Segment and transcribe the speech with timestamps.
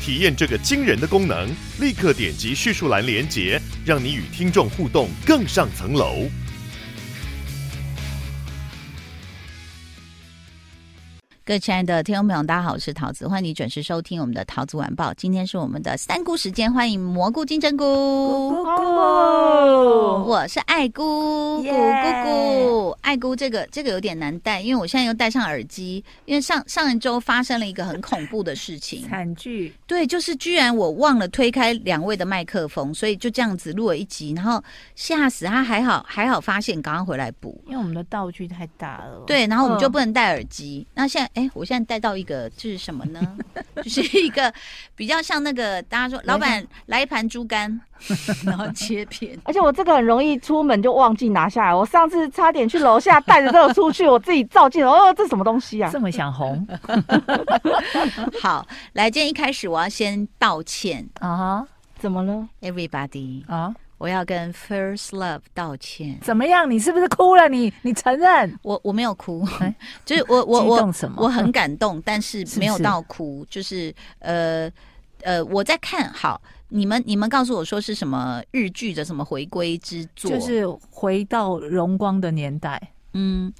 [0.00, 1.48] 体验这个惊人的功能，
[1.80, 6.28] 立刻点击叙述栏连接，让你与听众互动更上层楼。
[11.44, 15.14] 各位亲爱的听众朋友，大家好，我是桃子，欢迎你准时收听我们的桃子晚报。
[15.14, 17.84] 今天是我们的三姑时间，欢迎蘑菇金针菇，
[18.50, 21.70] 菇菇菇，我是爱菇，菇菇
[22.24, 29.72] 菇，爱姑这个这个有点难带，因为我现在又戴上耳机，因为上上一周发生了一个很恐怖的事情，惨剧。
[29.86, 34.62] 对，就是居然我忘了推开两位的麦克风，所以就这样子录了一集，然后
[34.94, 41.28] 吓死他，还好还好发现，刚刚回来补，因为我们的道具太大了，对，然后我们就不能戴耳机，嗯、那现在。
[41.38, 43.20] 哎，我现在戴到一个，这是什么呢？
[43.84, 44.52] 就是一个
[44.96, 47.80] 比较像那个大家说，老板来一盘猪肝，
[48.44, 49.38] 然后切片。
[49.44, 51.72] 而且我这个很容易出门就忘记拿下来。
[51.72, 55.90] 我上次差点去楼下带着这个出去，我自己照镜，哦，这什么东西啊？
[55.92, 56.66] 这么想红？
[58.40, 61.66] 好，来，今天一开始我要先道歉啊！
[61.98, 63.74] 怎么了？Everybody 啊！
[63.98, 66.16] 我要跟 First Love 道歉。
[66.22, 66.70] 怎么样？
[66.70, 67.48] 你是不是哭了？
[67.48, 68.56] 你你承认？
[68.62, 69.44] 我我没有哭，
[70.06, 73.44] 就是我我我我很感动，但是没有到哭。
[73.50, 74.70] 是是就是呃
[75.22, 82.80] 呃，我在看好你们，你们告诉我说是什么日剧的什么回归之作，就是回到荣光的年代。
[83.14, 83.52] 嗯，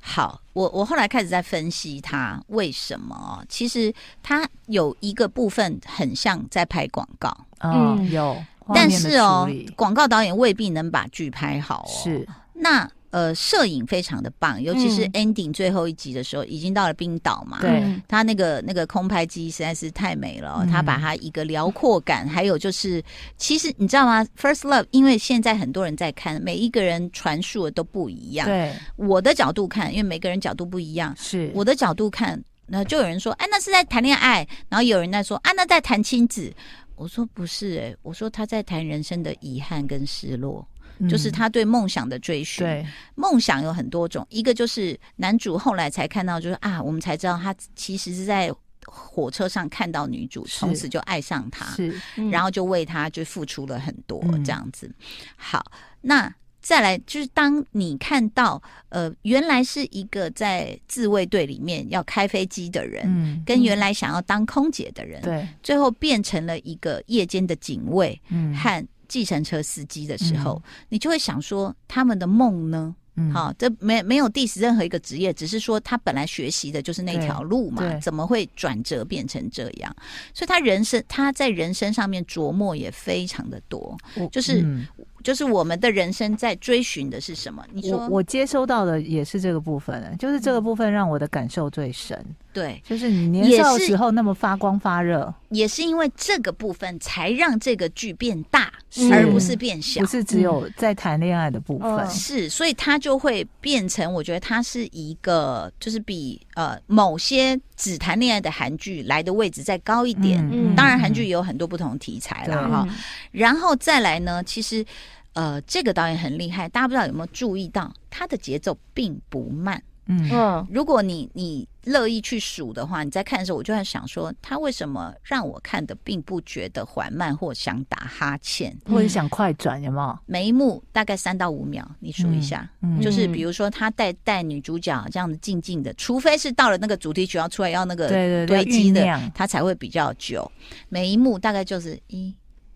[0.00, 3.44] 好，我我后来开始在分析它为什么。
[3.48, 7.36] 其实它有一个部分很像在拍广告。
[7.60, 8.36] 嗯，有。
[8.72, 11.86] 但是哦，广告导演未必能把剧拍好哦。
[11.86, 17.60] 是，那呃，摄影非常的棒，尤其是 ending 最后一集的时候，嗯、已经到了冰岛嘛。
[17.60, 23.00] 对，他那个那个空拍机实在是太美了，嗯、他把它一个辽阔感，还有就是，
[23.36, 28.48] 其实你知道吗？First Love，因为现在很多人在看，每一个人传述的都不一样。
[28.48, 36.52] 对，我的角度看，因为每个人角度不一样，是我的角度看，那就有人说，哎，那是在谈恋爱，然后有人在说，啊，那在谈亲子。
[36.96, 40.73] 我说不是诶、欸，我说他在谈人生的遗憾跟失落，嗯、
[41.08, 42.64] 就是他对梦想的追寻。
[42.64, 48.52] 对，梦想有很多种，一个就是男主后来才看到，就是啊，我们才知道他其实是在
[48.86, 51.94] 火车上看到女主，从此就爱上她，是，
[52.30, 54.86] 然后就为她就付出了很多这样子。
[54.86, 54.94] 嗯、
[55.36, 55.64] 好，
[56.00, 56.34] 那。
[56.64, 72.94] 再来就是，当你看到呃，原来是一个在自卫队里面要开飞机的人，嗯，跟原来想要当空姐的人，对，最后变成了一个夜间的警卫，嗯，和计程车司机的时候，你就会想说，他们的梦呢？
[73.16, 79.94] 嗯，好，这没没有 diss 任何一个职业，只是说他本来学习的就是那条路嘛，怎么会转折变成这样？
[80.32, 83.96] 所以他人生他在人生上面琢磨也非常的多，
[84.32, 84.62] 就是。
[84.62, 84.86] 嗯
[85.24, 87.64] 就是我们的人生在追寻的是什么？
[87.72, 92.22] 你说我，我接收到的也是这个部分，就是这个部分让我的感受最深。
[92.54, 98.72] 对，就是你年少的时候那么发光发热，也是因为这个部分才让这个剧变大，
[99.10, 100.00] 而不是变小。
[100.00, 110.38] 不是只有在谈恋爱的部分，嗯、是，所以它就会变成，我觉得它是一个，就是比呃某些只谈恋爱的韩剧来的位置再高一点。
[110.52, 112.86] 嗯、当然，韩剧也有很多不同题材了哈。
[112.86, 114.86] 对然后再来呢，其实
[115.32, 119.82] 呃这个导演很厉害，大家不知道有没有注意到，他的节奏并不慢。
[120.06, 130.18] 嗯，如果你你乐意去数的话，你在看的时候，我就在想说，他为什么让我看的并不觉得缓慢，或想打哈欠，或者想快转，有没有？
[130.26, 132.68] 每一幕大概三到五秒，你数一下，
[133.00, 138.08] 就是比如说他带带女主角这样子静静的，除非是到了那个主题曲要出来要那个
[138.46, 140.50] 堆积的，他才会比较久。
[140.88, 142.34] 每一幕大概就是一、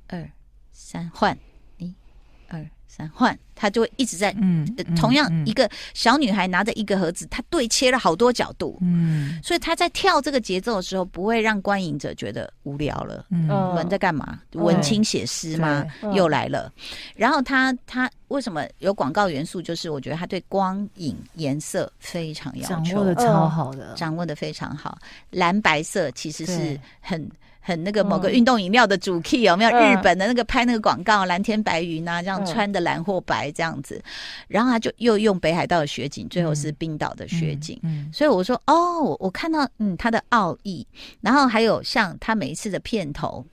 [0.09, 0.31] 二、
[0.73, 1.37] 三换。
[3.07, 4.67] 换，他就会一直在，嗯，
[4.97, 13.27] 同样一个小女孩拿着一个盒子，她对切了好多角度，嗯，所以她在跳这个节奏的时候，不会让观影者觉得无聊了。
[13.31, 14.41] 嗯，我们在干嘛？
[14.53, 15.85] 文青写诗吗？
[16.15, 16.73] 又来了。
[17.15, 19.61] 然后他他为什么有广告元素？
[19.61, 24.99] 就是我觉得他对光影颜色非常要求，掌握的超好的，掌握的非常好。
[25.31, 27.29] 蓝白色其实是很。
[27.69, 29.71] 很那个某个运动饮料的主 key 有没有？
[29.71, 34.03] 日本的那个拍那个广告，蓝天白云啊，这样穿的蓝或白这样子，
[34.49, 37.79] 然后他就又用北海道的雪景，最后是冰岛的雪景。
[37.83, 40.87] 嗯，所以我说哦，我看到嗯他的奥义，
[41.21, 43.45] 然后还有像他每一次的片头，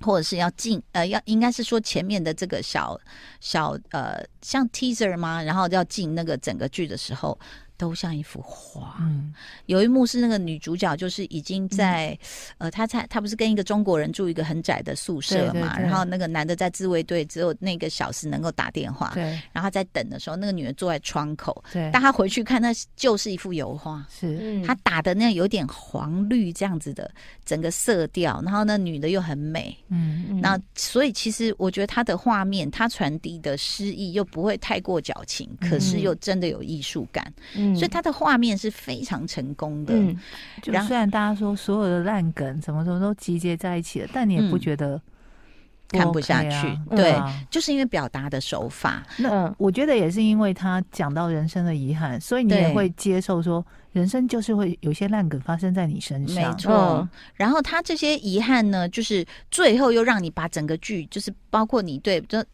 [0.00, 2.98] 或者是要进呃，要应该是说前面的这个小
[3.40, 5.42] 小呃，像 teaser 吗？
[5.42, 7.38] 然后要进那个整个剧的时候。
[7.76, 8.96] 都像一幅画。
[9.00, 9.32] 嗯，
[9.66, 12.18] 有一幕是那个女主角，就是已经在，
[12.58, 19.10] 嗯、呃，她在她不是跟一个中国人住一个很窄的宿舍嘛，对对对，然后那个男的在自卫队，只有那个小时能够打电话。
[19.14, 21.62] 对，然后在等的时候，那个女的坐在窗口。
[21.72, 24.06] 对，但她回去看，那就是一幅油画。
[24.08, 27.10] 是，她打的那样有点黄绿这样子的
[27.44, 29.76] 整个色调，然后那女的又很美。
[29.88, 37.32] 嗯，那所以其实我觉得她的画面，她传递的诗意又不会太过矫情，嗯、可是又真的有艺术感。
[37.54, 39.94] 嗯所以他的画面是非常成功的。
[39.94, 40.18] 嗯，
[40.60, 45.00] 就虽然大家说所有的烂梗什么什么都集结在一起了，但你也不觉得
[45.98, 46.78] 看不下去。
[46.90, 49.02] 对，嗯、就是因为表达的手法。
[49.16, 56.50] 那我觉得也是因为他讲到人生的遗憾，所以你也会接受说，人生就是会有些烂梗发生在你身上。
[56.50, 56.72] 没错。
[56.72, 62.44] 嗯、然后他这些遗憾呢，就是最后又让你把整个剧，就是包括你对就。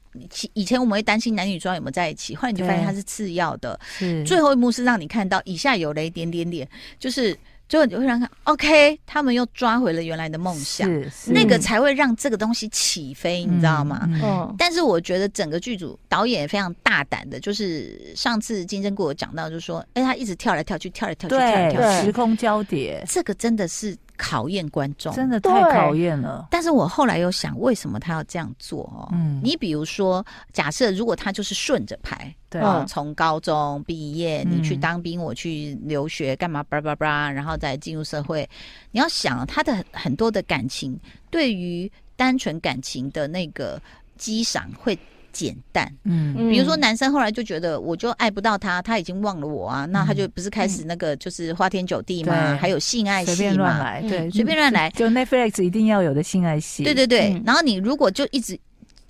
[0.54, 3.78] 以前我们会担心男女主角有没有在一起，后来你就发现他是次要的。
[4.26, 7.32] 最后一幕是让你看到以下有雷点点点，就是
[7.70, 10.90] 最后你会让他，OK，他们又抓回了原来的梦想，
[11.24, 14.00] 那个才会让这个东西起飞，你知道吗？
[14.06, 14.20] 嗯。
[14.24, 23.96] 嗯，但是我觉得整个剧组导演也非常大胆的，就是上次金针菇有讲到，就是说，哎，他一直跳来跳去，跳来跳去，跳来跳去，时空交叠，这个真的是。
[24.20, 26.48] 考验观众，真的太考验了。
[26.50, 28.82] 但是我后来又想，为什么他要这样做？
[28.94, 36.62] 哦，嗯，你比如说，假设如果他就是顺着排，对，从高中毕业，你去当兵，我去留学，干嘛？
[36.64, 38.46] 叭叭叭，然后再进入社会。
[38.90, 40.98] 你要想他的很多的感情，
[41.30, 43.80] 对于单纯感情的那个
[44.18, 44.98] 激赏会。
[45.32, 57.40] 简单，嗯，比如说男生后来就觉得我就爱不到他，他已经忘了我啊，那他就不是开始那个就是花天酒地嘛，还有性爱戏嘛，对，随便乱来，就 Netflix 一定要有的性爱戏，对对对。
[57.44, 58.58] 然后你如果就一直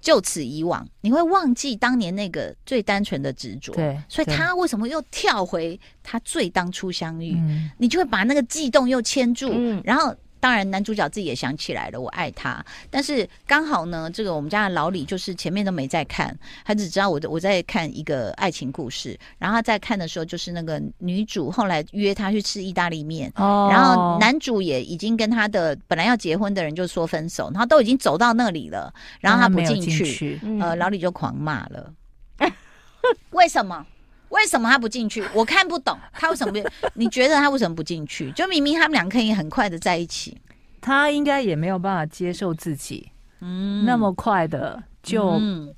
[0.01, 3.99] 就此以往，你会忘记当年那个最单纯的执着，对。
[4.09, 7.37] 所以他为什么又跳回他最当初相遇？
[7.79, 9.53] 你就会把那个悸动又牵住，
[9.85, 10.15] 然后。
[10.41, 12.65] 当然，男主角自己也想起来了，我爱他。
[12.91, 19.19] 但是刚好呢，这个我们家的老李就是前面都没在看，他只知道我我在看一个爱情故事。
[19.39, 31.93] 然后他在看的时候，就是那个女主后来约他去吃意大利面，哦，然后男主也已经跟他的本来要结婚的人就说分手，然后都已经走到那里了，然后他不进去，去呃，老李就狂骂了，
[33.31, 33.87] 为什么？
[34.31, 35.23] 为什么他不进去？
[35.35, 36.69] 我看不懂他为什么不？
[36.95, 38.31] 你觉得他为什么不进去？
[38.35, 40.39] 就明明他们两个可以很快的在一起，
[40.81, 43.11] 他应该也没有办法接受自己，
[43.41, 45.75] 嗯，那么快的就、嗯、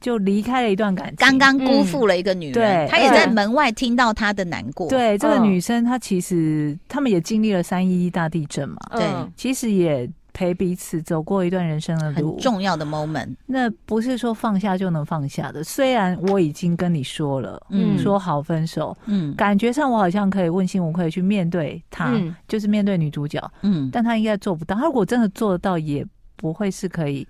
[0.00, 2.54] 就离开了一段感情，刚刚辜负了一个女人。
[2.54, 4.88] 对、嗯，他也在门外听到他的难过。
[4.88, 9.06] 对，这个女生她其实他们也经历了三一一大地震嘛，对，
[9.36, 10.08] 其实也。
[10.38, 13.34] 陪彼此走过一段人生的路，很重要的 moment。
[13.44, 15.64] 那不是说放下就能放下的。
[15.64, 24.76] 虽然我已经跟你说了，嗯，说好分手，嗯，感觉上我好像可以问心无愧去面对他，嗯，就是面对女主角，嗯，但他应该做不到。
[24.76, 26.06] 他如果真的做得到，也
[26.36, 27.26] 不会是可以，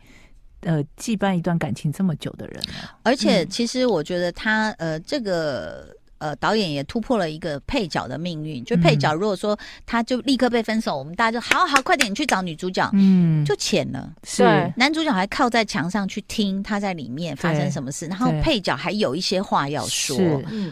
[0.61, 2.63] 呃，羁绊一段感情这么久的人。
[3.05, 5.97] 而且，其实我觉得他，呃，这个。
[6.19, 8.65] 呃，导演也突破了一个配角的命运。
[8.65, 14.13] 就配角，如果说他就立刻被分手，嗯、我们大家就好好快点，去找女主角，嗯，就浅了。
[14.25, 14.45] 是。
[14.77, 20.19] 男主角还靠在墙上去听他在里面发生什么事，然后配角还有一些话要说。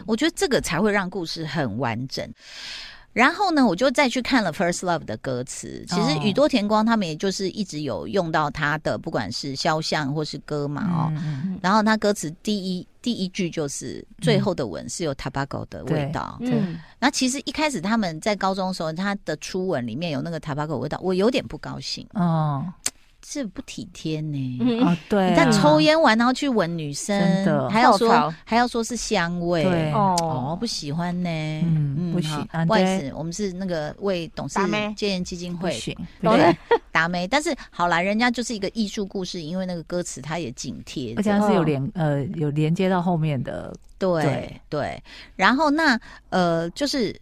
[0.05, 2.27] 我觉得这个才会让故事很完整。
[3.17, 5.83] 然后呢，我就再去看了《First Love》的歌词。
[5.87, 11.11] 其实宇多田光他们也就是一直有用到他的，不管是肖像或是歌嘛哦。
[11.25, 16.37] 嗯、然后他歌词第一第一句就是最后的吻是有 Tobacco 的味道。
[16.41, 22.07] 嗯，那其实一开始他们在高中的时候，他的初吻里面有那个 Tobacco 味道，我有点不高兴。
[22.13, 22.71] 哦。
[23.29, 24.57] 是不体贴呢？
[24.61, 29.91] 嗯、哦，对、啊，你在抽烟完然后去闻女生，还要说还要说是香味，对。
[29.91, 34.57] 哦，不喜欢呢，嗯，嗯不行，不好意思，我们是那个为董事
[34.95, 35.77] 戒烟基金会，
[36.21, 36.57] 对，
[36.89, 45.03] 达咩，但是好啦，人家就是一个艺术故事，因为那个歌词它也紧贴，而且它是有连呃有连接到后面的，对对，对，
[45.35, 47.13] 然后那呃就是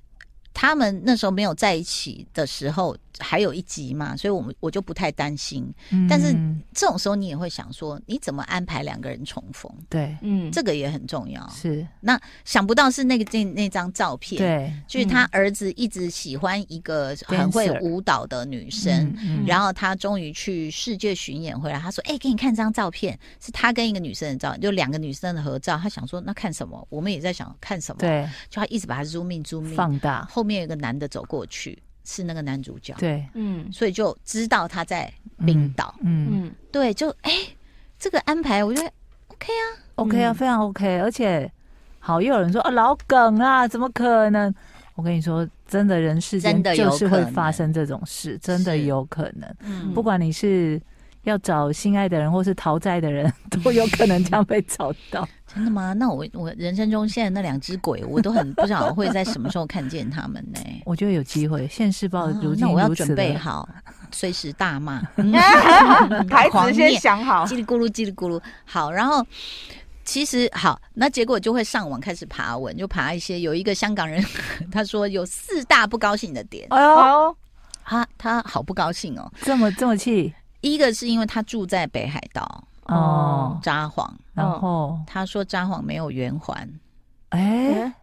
[0.53, 2.95] 他们那时候没有在一起的时候。
[3.19, 5.72] 还有一集嘛，所以我们我就不太担心。
[5.91, 6.34] 嗯、但是
[6.74, 9.72] 这种时候你也会想说，你怎么安排两个人重逢？
[9.89, 11.48] 对，嗯，这个也很重要。
[11.50, 28.00] 是，那想不到是那个那那张照片，对，就是他儿子一直喜欢一个很会舞蹈的女生，嗯、然后他终于去世界巡演回来，他说：“哎、欸，给你看这张照片，是他跟一个女生的照，就两个女生的合照。”他想说：“那看什么？”我们也在想看什么。
[28.00, 31.81] 对，就他一直把它 zoom in zoom in 放大，后面有个男的走过去。
[32.05, 35.12] 是那个男主角，对，嗯，所以就知道他在
[35.45, 35.93] 冰岛。
[36.01, 37.57] 嗯嗯，对，就哎、欸，
[38.00, 38.89] 这个安排我觉得
[39.27, 41.00] OK 啊，OK 啊，非常 OK。
[41.00, 41.51] 而且
[42.00, 44.53] 好，又有人说啊，老梗啊，怎么可能？
[44.93, 49.53] 我跟你说，真的人世间就是会发生这种事，真的有可能。
[49.59, 50.81] 嗯，不管你是
[51.25, 53.32] 要找心爱的人，或是逃债的人，
[53.63, 55.27] 都有可能这样被找到。
[55.53, 55.94] 真的吗？
[55.94, 60.60] 那我我人生中现在那两只鬼，我都很不知道会在什么时候看见他们呢？
[60.86, 61.67] 我觉得有机会。
[61.67, 63.67] 现世报如今如此、啊、那我要准备好，
[64.12, 65.01] 随时大骂，
[66.29, 68.41] 台词先想好，叽里咕噜，叽里咕噜。
[68.65, 69.25] 好，然后
[70.03, 74.24] 其实好，那结果就会上网开始爬文，就爬一些有一个香港人，
[74.72, 76.67] 他说有四大不高兴的点。
[76.72, 77.38] 哎呦，
[77.86, 80.34] 他他好不高兴哦，这么这么气。
[80.74, 82.63] 一个是因为他住在北海道。
[82.88, 86.69] 哦，札幌，然后他说札幌没有圆环，
[87.29, 87.39] 哎、
[87.74, 87.93] 欸。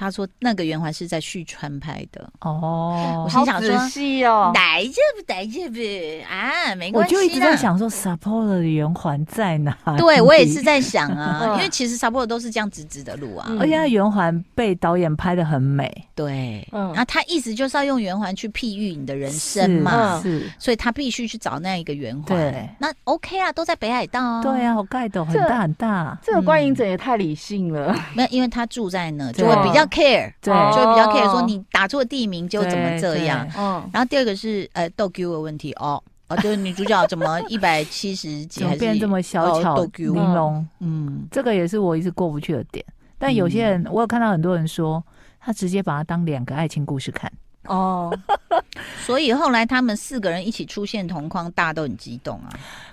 [0.00, 5.78] 他说那个圆环是在旭川拍的哦，我心想说细哦，来这不来这不
[6.26, 7.14] 啊，没关系。
[7.14, 9.76] 我就一直在想说札幌的圆环在哪？
[9.98, 15.92] 对我也是在想啊，因为其实札幌都是这样直直的路啊，而且圆环被导演拍的很美。
[16.14, 22.24] 对，嗯，那他意思就是要用圆环去譬喻你的人生嘛，是，所以他必须去找那一个圆环。
[22.24, 24.42] 对，那 OK 啊，都在北海道。
[24.42, 26.18] 对啊，好盖的很大很大。
[26.22, 29.89] 这个观影者也太理性了，没有，因为他住在那，就会比较。
[29.90, 42.84] care，对，就会比较 care，说你打错地名就怎么这样，嗯，然后第二个是呃逗 Q 的问题哦，哦，就是女主角怎么 一百七十几还是变这么小巧玲珑，嗯，这个也是我一直过不去的点。
[43.18, 45.02] 但有些人，我有看到很多人说，
[45.38, 47.30] 他直接把它当两个爱情故事看，
[47.66, 48.16] 哦，
[49.04, 52.48] 所以后来他们四个人一起出现同框，大家都很激动啊。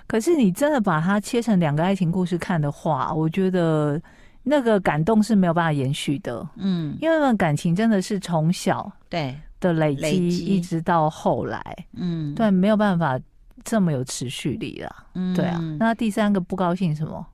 [0.06, 4.00] 可是你真的把它切成两个爱情故事看的话，我觉得。
[4.48, 9.36] 那个感动是没有办法延续的，嗯，因为那感情真的是从小对。
[9.60, 11.60] 的累积一直到后来，
[11.94, 13.18] 嗯，对，没有办法
[13.64, 15.58] 这么有持续力了，嗯，对啊。
[15.80, 17.26] 那第三个不高兴什么？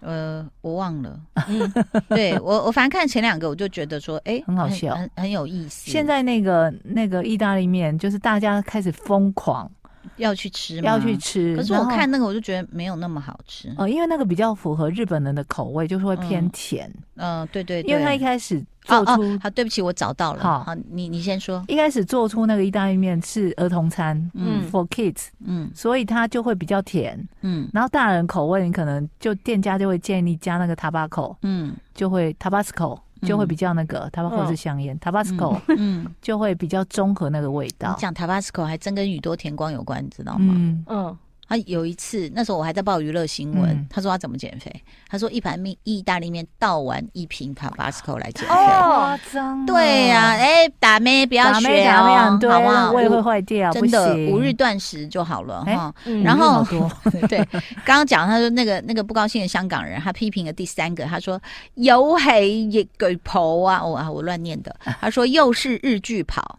[0.00, 1.72] 呃，我忘了，嗯，
[2.10, 5.90] 对我我反正看前两个我就觉得说，哎，很好笑，很很有意思。
[5.90, 9.70] 现在那个那个意大利面就是大家开始疯狂。
[10.16, 10.82] 要去吃吗？
[10.86, 11.56] 要去吃。
[11.56, 13.68] 可是我看那个，我就觉得没有那么好吃。
[13.70, 16.92] 哦、呃，因为那个比较符合日本人的口味，就是会偏甜。
[17.16, 17.90] 嗯，呃、对，对对。
[17.90, 20.42] 因为他一开始做出，好，对不起，我找到了。
[20.42, 21.64] 好，好，你你先说。
[21.68, 27.68] 一开始做出那个意大利面是儿童餐，嗯，for kids，嗯，所以它就会比较甜，嗯。
[27.72, 32.98] 然后大人口味，你可能就店家就会建议加那个 Tabasco，嗯，就会 Tabasco。
[33.22, 37.90] 就会比较那个，塔巴或是香烟，Tabasco，嗯，就会比较中和那个味道。
[37.90, 40.54] 你讲 Tabasco 还真跟宇多田光有关，你知道吗？
[40.56, 40.84] 嗯。
[40.88, 41.18] 嗯
[41.52, 43.86] 他有一次，那时候我还在报娱乐新闻。
[43.90, 44.72] 他说他怎么减肥？
[45.06, 48.54] 他说一盘面意大利面倒完一瓶 Tabasco 来减肥。
[48.54, 49.66] 夸张！
[49.66, 52.92] 对呀，哎，打咩不要学哦，好不好？
[52.92, 55.94] 胃会坏掉，真的五日断食就好了哈。
[56.24, 56.64] 然后
[57.28, 57.46] 对，
[57.84, 61.38] 刚刚讲他说那个那个不高兴的香港人，他批评了第三个，他说
[61.74, 64.74] 有戏亦巨跑啊，我啊我乱念的。
[65.02, 66.58] 他说又是日剧跑。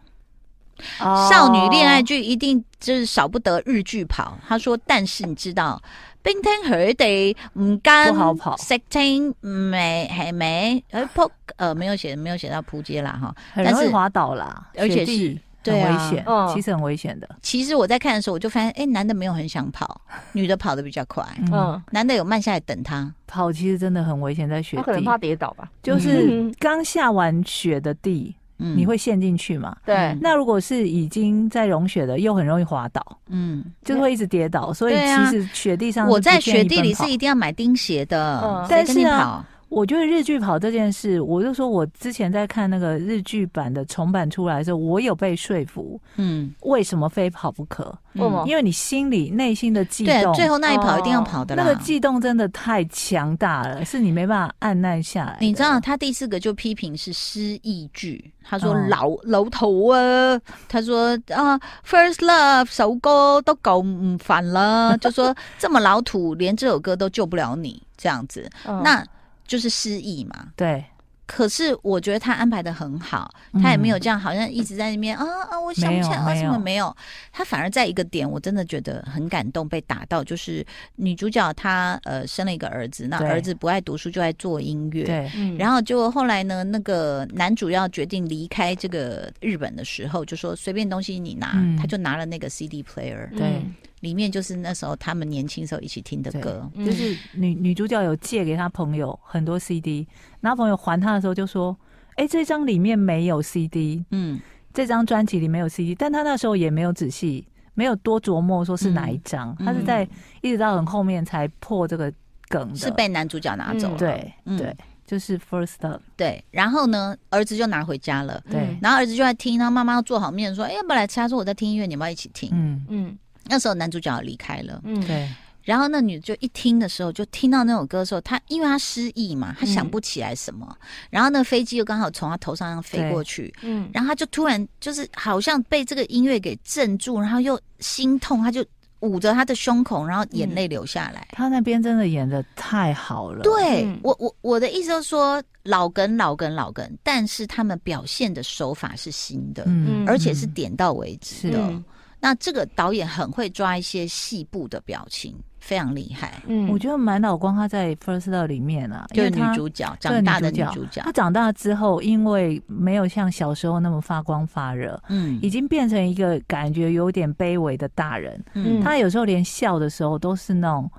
[0.98, 4.38] 少女恋爱剧一定就是少不得日剧跑。
[4.46, 5.80] 他说，但是你知道，
[6.22, 17.28] 冰天雪地唔跟不好跑，石青没系没呃扑呃没有写没有写到扑街啦哈，很容易滑倒啦，而且是很危险，其实很危险的。
[17.40, 20.00] 其实我在看的时候，我就发现，哎，男的没有很想跑，
[20.32, 23.12] 女的跑的比较快，嗯，男的有慢下来等他。
[23.26, 28.36] 跑，其实真的很危险，在雪地，他可能怕跌倒吧，就是刚下完雪的地。
[28.56, 29.76] 你会陷进去嘛？
[29.84, 30.16] 对。
[30.20, 34.72] 那如果是已经在融雪的，又很容易滑倒，嗯，就会一直跌倒。
[34.72, 38.66] 所以其实雪地上，我在雪地里是一定要买钉鞋的。
[38.68, 46.00] 但是啊，我觉得日剧跑这件事，我就说我之前在看那个日剧版的重版出来的时候，我有被说服。
[46.14, 47.92] 嗯，为什么非跑不可？
[48.12, 51.64] 嗯，因为你心里内心的悸动，对，最后那一跑一定要跑的啦。
[51.64, 55.38] 那个悸动真的太强大了，是你没办法按捺下来。
[55.40, 58.32] 你知道他第四个就批评是失忆剧。
[58.46, 63.82] 他说老老头啊，他说啊，First Love 首歌都搞
[64.20, 68.48] 反了，就说 这么老土，连这首歌都救不了你这样子，
[68.84, 69.04] 那
[69.46, 70.52] 就是失忆嘛。
[70.56, 70.84] 对。
[71.26, 76.94] 可是我觉得他安排的很好，他也没有这样，好像一直在那边、嗯、啊啊，我想不起来为什么没有。
[77.32, 80.62] 他反而在一个点，我真的觉得很感动，被打到，就是
[80.96, 85.04] 女主角她呃生了一个儿子，那儿子不爱读书，就爱做音乐。
[85.04, 93.34] 对，然后就后来呢，那个男主要决定离开这个日本的时候，就说随便东西你拿，嗯、他就拿了那个 CD player。
[93.34, 93.62] 对。
[94.04, 100.06] 里面就是那时候他们年轻时候一起听的歌，就是女女主角有借给她朋友很多 CD，
[100.40, 101.76] 然后朋友还她的时候就说
[102.16, 104.38] ：“哎、欸，这张里面没有 CD，嗯，
[104.72, 110.08] 这张专辑里没有 CD。”但她那时候也没有仔细没有多琢磨说是哪一张，他是在
[110.42, 112.12] 一直到很后面才破这个
[112.48, 113.98] 梗的，是被男主角拿走了。
[113.98, 115.98] 对对，就是 first。
[116.16, 118.40] 对，然后呢，儿子就拿回家了。
[118.48, 123.18] 对，然后儿子就在听，然后妈妈要做好面说：“哎，要不来吃？”他说：“我在听音乐，你们要一起听。”嗯嗯。
[123.46, 124.80] 那时候男主角离开了。
[124.84, 125.28] 嗯，对。
[125.62, 130.66] 然后那女就一听的时候，就听到那首歌的时候，她因为她失忆嘛，她想不起来什么。
[130.68, 130.76] 嗯、
[131.08, 138.62] 然后那飞机又刚好从她头上飞过去，嗯，然后她就突然就是好像被这个音乐给镇住，然后又心痛，她就
[139.00, 141.26] 捂着她的胸口，然后眼泪流下来。
[141.32, 143.40] 她、嗯、那边真的演的太好了。
[143.42, 151.82] 对、嗯、我我我的意思就是说老梗老梗老梗，但是他们表现的手法是新的，嗯，而且是点到为止的。
[152.24, 155.36] 嗯、那这个导演很会抓一些细部的表情。
[155.60, 161.00] 非常厉害，嗯，我觉得满岛光他在《First Love》里面啊，就是女主角长大的女主角。
[161.00, 168.38] 她长大之后，因为没有像小时候那么发光发热，嗯，已经变成一个感觉有点卑微的大人。
[168.52, 170.90] 嗯，她有时候连笑的时候都是那种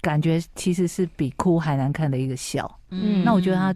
[0.00, 2.80] 感觉，其实是比哭还难看的一个笑。
[2.88, 3.74] 嗯，那我觉得她。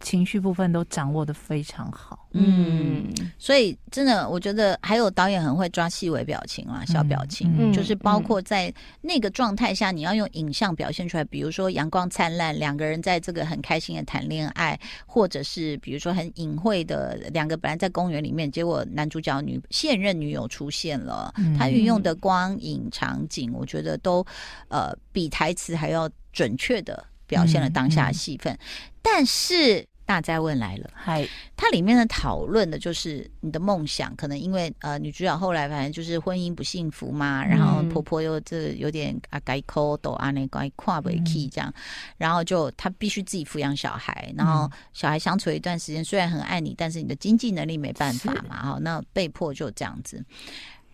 [0.00, 3.04] 情绪部分都掌握的非常好，嗯，
[3.36, 24.24] 所以真的，我觉得还有导演很会抓细微表情啊，小表情，嗯、就是包括在那个状态下，你要用影像表现出来，比如说阳光灿烂，两个人在这个很开心的谈恋爱，或者是比如说很隐晦的两个本来在公园里面，结果男主角女现任女友出现了，他运用的光影场景，我觉得都
[24.68, 27.04] 呃比台词还要准确的。
[27.28, 41.70] 表现了当下的戏份，嗯嗯、但是大灾问来了，嗨，它里面的讨论的就是你的梦想，可能因为呃女主角后来反正就是婚姻不幸福嘛，然后婆婆又这有点啊改口都啊那该跨不去这样，
[42.16, 50.24] 然后就她必须自己抚养小孩，然后小孩相处一段时间，虽然很爱你，但是你的经济能力没办法嘛，哈，那被迫就这样子，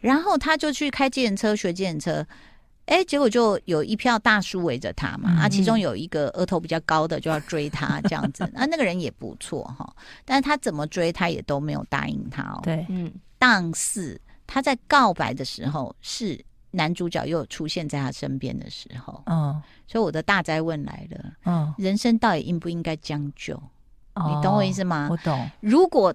[0.00, 2.26] 然后他就去开计程车学计程车。
[2.86, 9.90] 哎，结果就有一票大叔围着他嘛，嗯、啊，其中有一个额头比较高的就要追他这样子，啊，那个人也不错哈，
[10.24, 12.60] 但是他怎么追他也都没有答应他哦。
[12.62, 16.38] 对，嗯，但是他在告白的时候，是
[16.70, 23.54] 男主角又出现在他身边的时候，嗯，所以我的大灾问来了，嗯，人生到底应不应该将就？
[24.14, 25.08] 哦、你懂我意思吗？
[25.10, 25.50] 我懂。
[25.60, 26.14] 如果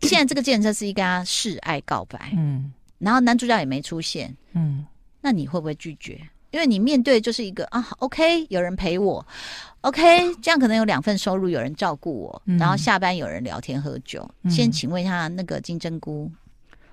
[0.00, 4.84] 现在这个计程车司机跟他示爱告白，嗯，然后男主角也没出现，嗯。
[5.22, 6.20] 那你会不会拒绝？
[6.50, 9.26] 因为你面对就是一个啊，OK，有人陪我
[9.80, 14.28] ，OK，这样可能有两份收入，有人照顾我，嗯、然后下班有人聊天喝酒。
[14.42, 16.30] 嗯、先请问一下那个金针菇，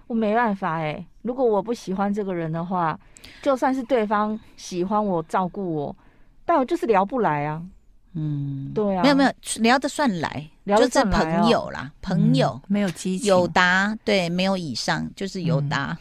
[0.07, 2.97] 我没办法哎、欸，如果我不喜欢这个人的话，
[3.41, 5.95] 就算是对方喜欢我、照顾我，
[6.45, 7.61] 但我就是聊不来啊。
[8.13, 15.97] 嗯，对啊，没有没有聊得算来，聊得算来、哦、就是朋友啦，朋友、嗯、没有激情，有答对，没有以上就是有答。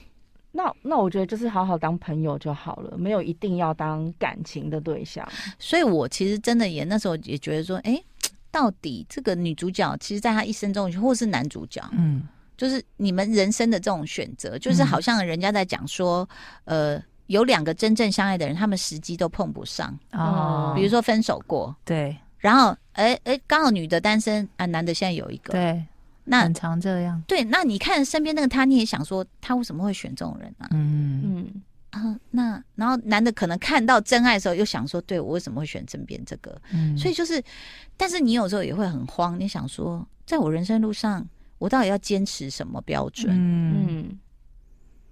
[0.52, 5.26] 嗯那那我觉得就是好好当朋友就好了，没有一定要当感情的对象。
[5.58, 8.04] 所以我其实真的也那时候也觉得说，哎、欸，
[8.50, 16.26] 到底这个女主角，其实在她一生中，或是男主角，嗯，就是你们人生的这种选择，就是好像人家在讲说，
[16.64, 20.72] 嗯、呃，有两个真正相爱的人，他们时机都碰不上哦。
[20.74, 25.84] 比如说分手过，对，然后哎哎，刚、好女的单身啊，男的现在有一个，对。
[26.28, 27.42] 那很常这样，对。
[27.44, 30.68] 那你看身边那个他，你也想说他为什么会选这种人呢、啊？
[30.72, 36.60] 嗯嗯啊，那然后男的可能看到真爱的时候，又想说，对我为什么会选身边这个？
[36.72, 37.42] 嗯，所以就是，
[37.96, 43.28] 但是你有时候也会很慌，你想说，在我人生路上，我到底要坚持什么标准？
[43.30, 44.18] 嗯，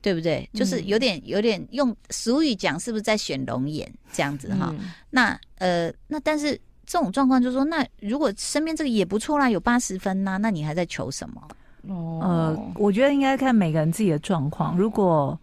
[0.03, 0.49] 对不对？
[0.53, 4.69] 就是有点有点用俗语讲，是不是在选龙眼这样子哈？
[4.79, 6.61] 嗯、那呃，那但是。
[6.87, 11.43] 这种状况就是说，那如果身边这个也不错啦，有八十分呐、啊，那你还在求什么？
[11.89, 14.77] 哦，呃，我觉得应该看每个人自己的状况。
[14.77, 15.39] 如果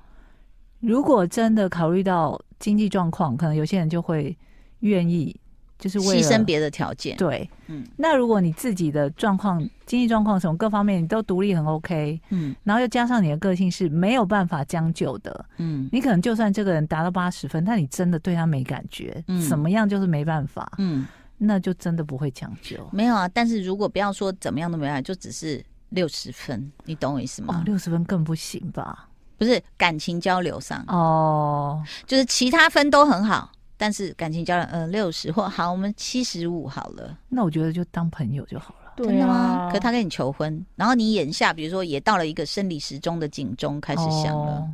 [0.79, 4.37] 如果真的考虑到经济状况，可能有些人就会
[4.79, 5.33] 愿意，
[5.79, 7.15] 就是牺牲别的条件。
[7.15, 7.85] 对，嗯。
[7.95, 21.05] 那如果你自己的状况、经济状况什么各方面你都独立很 OK，嗯，然后又加上你的个性是没有办法将就的，嗯，你可能就算这个人达到八十分，但你真的对他没感觉，嗯，怎么样就是没办法，嗯。
[21.45, 23.27] 那就真的不会讲究，没有啊。
[23.27, 27.59] 但是如果不要说怎么样都没办法，就只是六十分，你懂我意思吗？
[27.59, 29.07] 哦，六十分更不行吧？
[29.37, 37.17] 不是感情交流上哦，就是其他分都很好，但是感情交流，呃，六十或好，我们七十五好了。
[37.27, 38.93] 那我觉得就当朋友就好了。
[38.95, 39.69] 真的吗？
[39.71, 44.53] 可他跟你求婚，然后你眼下比如说也到了一个生理时钟的警钟开始响了。
[44.53, 44.69] 哦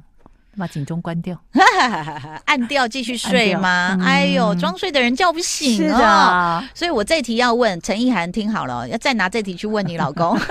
[0.60, 1.36] 把警钟关掉，
[2.45, 3.95] 按掉继续睡吗？
[4.00, 5.98] 嗯、哎呦，装睡的人叫不醒哦。
[5.98, 10.38] 的所以我这题要问陈意涵，听好了，要再拿这题去问你老公。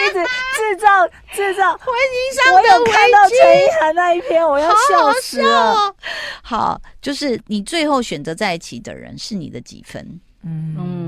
[0.00, 2.70] 一直制造制造婚姻上的危机。
[2.70, 5.74] 我有看到陈意涵那一篇，我要笑死了。
[5.74, 5.94] 好，好，哦、
[6.42, 10.02] 好，就是你最后选择在一起的人是你的几分？
[10.42, 10.74] 嗯。
[10.78, 10.99] 嗯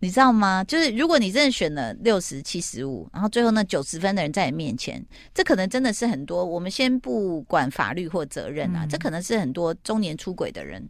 [0.00, 0.62] 你知道吗？
[0.62, 6.44] 就是如果你真的选了六十七十五，然后最后那九十分的人在你面前，这可能真的是很多。
[6.44, 10.88] 我们先不管法律或责任啊，嗯、这可能是很多中年出轨的人。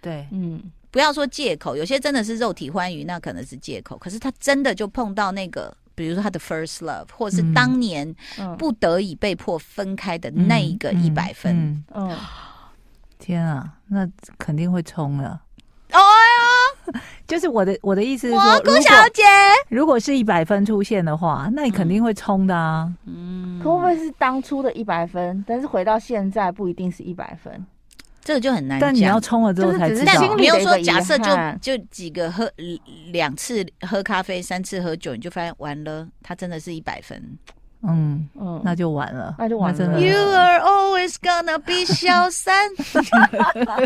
[0.00, 3.96] 对，嗯，不要说借口，有些真的是肉体欢愉，那可能是借口。
[3.96, 8.12] 可是他真的就碰到那个，比如说他的 first love，或是当年
[8.58, 11.56] 不得已被迫分开的那一个一百分。
[11.56, 12.18] 嗯，嗯，嗯，
[13.20, 15.40] 天啊，那肯定会冲了。
[17.26, 19.22] 就是我的我的意思是说，蘑菇小姐，
[19.68, 22.92] 如果是一百分出现的话，那你肯定会冲的啊。
[23.06, 27.64] 嗯，可会不会是当初的一百分，但是回到现在不一定是一百分，
[28.22, 28.88] 这个就很难讲。
[28.88, 30.12] 但你要冲了之后才知道。
[30.14, 32.50] 但没有说假设就就几个喝
[33.12, 37.38] 两次喝咖啡，三次喝酒，你就发现完了，他真的是一百分。
[37.84, 40.00] 嗯嗯，那就完了，那就完了。
[40.00, 42.70] You are always gonna be 小三。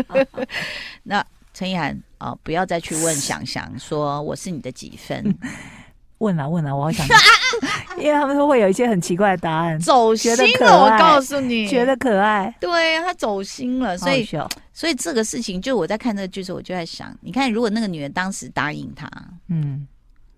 [1.03, 1.25] 那。
[1.57, 5.35] 陈意涵啊，不要再去问想想说我是你的几分？
[6.19, 7.03] 问了问了，我好想，
[7.97, 10.83] 因为他们说会有一些很奇怪的答案，走心了。
[10.83, 14.23] 我告诉你，觉得可爱，对呀，他走心了，所以
[14.71, 19.09] 所以这个事情，就我在看这个剧时，我就在想，你看，如果那个女人当时答应他，
[19.47, 19.87] 嗯，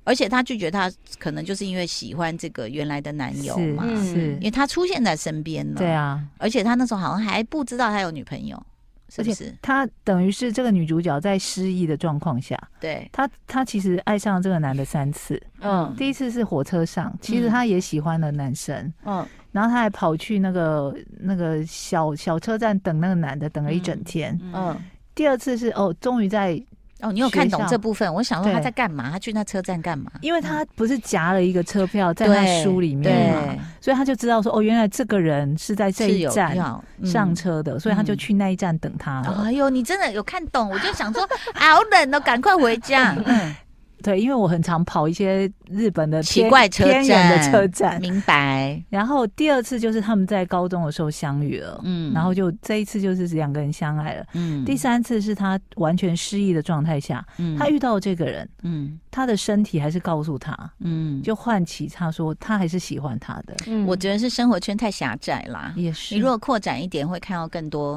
[0.06, 8.62] 而且他拒绝他，可能就是因为喜欢这个原来的男友嘛，是，因为他出现在身边了，对啊，而且他那时候好像还不知道他有女朋友。
[9.10, 15.42] 是是，而且她等于是这个女主角在失忆的状况下，对她，她其实爱上了这个男的三次。
[15.62, 18.94] 嗯，第一次是火车上，其实她也喜欢了男生。
[19.06, 24.40] 嗯，然后她还跑去那个那个小小车站等那个男的，等了一整天。
[24.42, 26.62] 嗯，嗯，第二次是哦，终于在。
[27.02, 28.12] 哦，你有看懂这部分？
[28.14, 29.10] 我想说他在干嘛？
[29.12, 30.12] 他去那车站干嘛？
[30.22, 36.58] 因为他不是夹了一个车票在他书里面嘛，所以他就知道说，哦，原来这个人是在这一站
[37.06, 39.44] 上车的，所以他就去那一站等他了。
[39.46, 40.70] 哎呦，你真的有看懂？
[40.70, 43.16] 我就想说， 好冷哦，赶快回家。
[44.02, 48.82] 对，因为我很常跑一些日本的奇怪车站的车站，明白。
[48.90, 54.64] 然后第二次就是他们在高中的时候相遇了，嗯，然后就这一次就是两个人相爱了，嗯。
[54.64, 63.56] 第三次是他完全失忆的状态下，嗯，他遇到了这个人，嗯，他的身体还是告诉他，嗯，就唤起他说他还是喜欢他的。
[63.68, 66.16] 嗯，我觉得是生活圈太狭窄啦，也是。
[66.16, 67.96] 你如果扩展一点，会看到更多。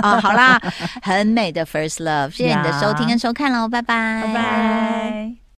[0.00, 0.60] 啊， 好啦，
[1.02, 5.41] 很美的 First Love，谢谢你的收听跟收看喽，拜拜，拜拜。